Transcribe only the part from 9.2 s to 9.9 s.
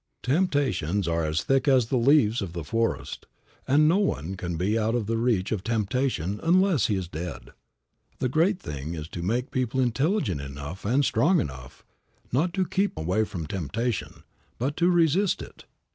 make people